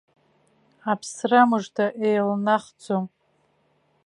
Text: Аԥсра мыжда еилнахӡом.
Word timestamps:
Аԥсра 0.91 1.41
мыжда 1.49 1.85
еилнахӡом. 2.07 3.05